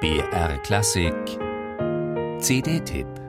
[0.00, 1.38] BR Klassik.
[2.40, 3.19] CD-Tipp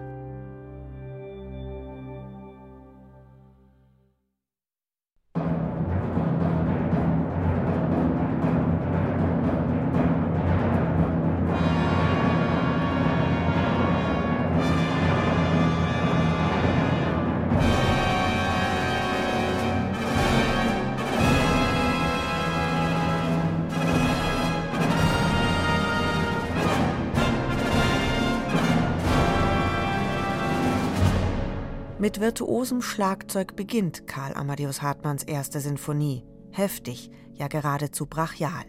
[32.02, 36.24] Mit virtuosem Schlagzeug beginnt Karl Amadeus Hartmanns erste Sinfonie.
[36.50, 38.66] Heftig, ja geradezu brachial.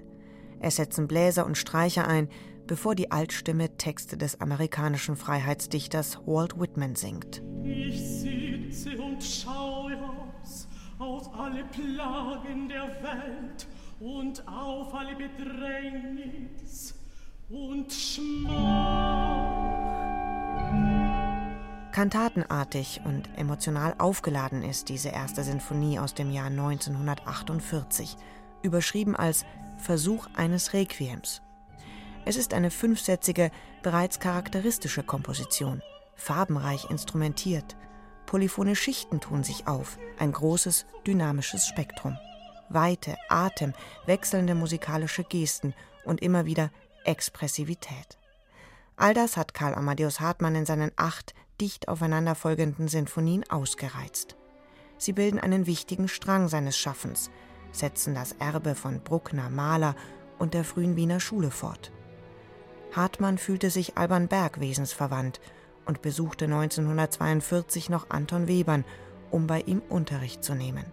[0.60, 2.28] Es setzen Bläser und Streicher ein,
[2.66, 7.42] bevor die Altstimme Texte des amerikanischen Freiheitsdichters Walt Whitman singt.
[7.64, 10.68] Ich sitze und schaue aus,
[10.98, 13.66] auf alle Plagen der Welt
[13.98, 16.95] und auf alle Bedrängnis
[17.48, 18.62] und Schmach.
[21.93, 28.16] Kantatenartig und emotional aufgeladen ist diese erste Sinfonie aus dem Jahr 1948,
[28.62, 29.45] überschrieben als
[29.76, 31.43] Versuch eines Requiems.
[32.24, 33.51] Es ist eine fünfsätzige,
[33.82, 35.82] bereits charakteristische Komposition,
[36.15, 37.76] farbenreich instrumentiert.
[38.24, 42.16] Polyphone Schichten tun sich auf, ein großes, dynamisches Spektrum.
[42.70, 43.74] Weite, Atem,
[44.07, 45.74] wechselnde musikalische Gesten
[46.07, 46.70] und immer wieder
[47.04, 48.18] Expressivität.
[48.96, 54.37] All das hat Karl Amadeus Hartmann in seinen acht dicht aufeinanderfolgenden Sinfonien ausgereizt.
[54.99, 57.30] Sie bilden einen wichtigen Strang seines Schaffens,
[57.71, 59.95] setzen das Erbe von Bruckner, Mahler
[60.41, 61.93] und der frühen Wiener Schule fort.
[62.95, 65.41] Hartmann fühlte sich Alban Berg wesensverwandt
[65.87, 68.84] und besuchte 1942 noch Anton Webern,
[69.31, 70.84] um bei ihm Unterricht zu nehmen.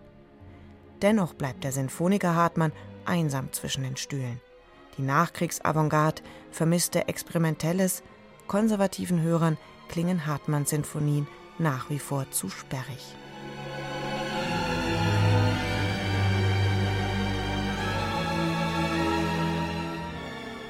[1.01, 2.73] Dennoch bleibt der Sinfoniker Hartmann
[3.05, 4.39] einsam zwischen den Stühlen.
[4.97, 8.03] Die Nachkriegsavantgarde vermisste Experimentelles,
[8.49, 13.15] konservativen Hörern klingen Hartmanns Sinfonien nach wie vor zu sperrig.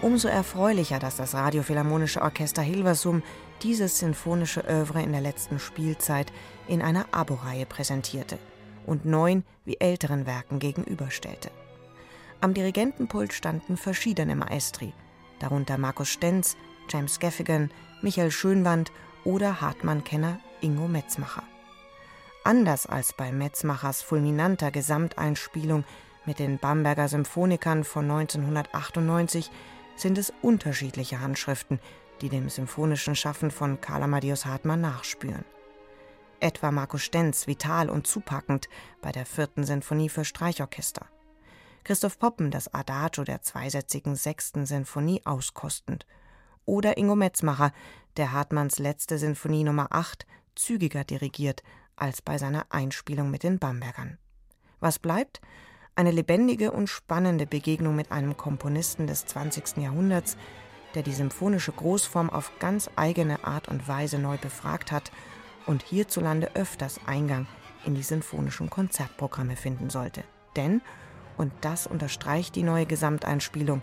[0.01, 3.23] Umso erfreulicher, dass das Radiophilharmonische Orchester Hilversum
[3.63, 6.31] dieses sinfonische Övre in der letzten Spielzeit
[6.67, 8.39] in einer Abo-Reihe präsentierte
[8.85, 11.51] und neun wie älteren Werken gegenüberstellte.
[12.41, 14.93] Am Dirigentenpult standen verschiedene Maestri,
[15.39, 16.55] darunter Markus Stenz,
[16.89, 18.91] James Gaffigan, Michael Schönwand
[19.23, 21.43] oder Hartmann-Kenner Ingo Metzmacher.
[22.43, 25.83] Anders als bei Metzmachers fulminanter Gesamteinspielung
[26.25, 29.51] mit den Bamberger Symphonikern von 1998
[29.95, 31.79] sind es unterschiedliche Handschriften,
[32.21, 35.45] die dem symphonischen Schaffen von Karl Amadeus Hartmann nachspüren.
[36.39, 38.69] Etwa Markus Stenz vital und zupackend
[39.01, 41.05] bei der vierten Sinfonie für Streichorchester.
[41.83, 46.05] Christoph Poppen das Adagio der zweisätzigen sechsten Sinfonie auskostend–
[46.69, 47.71] oder Ingo Metzmacher,
[48.15, 51.63] der Hartmanns letzte Sinfonie Nummer 8 zügiger dirigiert
[51.95, 54.19] als bei seiner Einspielung mit den Bambergern.
[54.79, 55.41] Was bleibt?
[55.95, 59.77] Eine lebendige und spannende Begegnung mit einem Komponisten des 20.
[59.77, 60.37] Jahrhunderts,
[60.93, 65.11] der die symphonische Großform auf ganz eigene Art und Weise neu befragt hat
[65.65, 67.47] und hierzulande öfters Eingang
[67.83, 70.23] in die sinfonischen Konzertprogramme finden sollte.
[70.55, 70.81] Denn,
[71.35, 73.81] und das unterstreicht die neue Gesamteinspielung,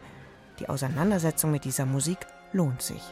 [0.60, 2.18] die Auseinandersetzung mit dieser Musik
[2.52, 3.02] lohnt sich.